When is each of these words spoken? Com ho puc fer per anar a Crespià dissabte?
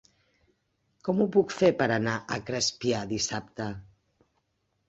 Com 1.07 1.19
ho 1.19 1.27
puc 1.35 1.53
fer 1.59 1.69
per 1.81 1.87
anar 1.97 2.15
a 2.21 2.39
Crespià 2.49 3.03
dissabte? 3.15 3.69